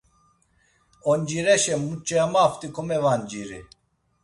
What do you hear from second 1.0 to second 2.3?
Oncireşe muç̌e